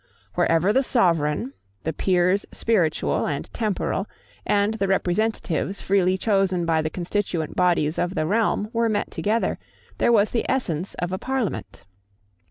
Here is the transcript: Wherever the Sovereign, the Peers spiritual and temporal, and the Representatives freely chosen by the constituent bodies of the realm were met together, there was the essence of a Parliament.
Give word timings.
Wherever 0.33 0.73
the 0.73 0.81
Sovereign, 0.81 1.53
the 1.83 1.93
Peers 1.93 2.43
spiritual 2.51 3.27
and 3.27 3.53
temporal, 3.53 4.07
and 4.47 4.73
the 4.73 4.87
Representatives 4.87 5.79
freely 5.79 6.17
chosen 6.17 6.65
by 6.65 6.81
the 6.81 6.89
constituent 6.89 7.55
bodies 7.55 7.99
of 7.99 8.15
the 8.15 8.25
realm 8.25 8.71
were 8.73 8.89
met 8.89 9.11
together, 9.11 9.59
there 9.99 10.11
was 10.11 10.31
the 10.31 10.49
essence 10.49 10.95
of 10.95 11.11
a 11.11 11.19
Parliament. 11.19 11.85